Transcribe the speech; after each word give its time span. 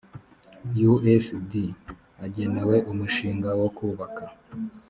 usd 0.91 1.53
agenewe 2.25 2.75
umushinga 2.91 3.49
wo 3.59 3.69
kubaka 3.77 4.23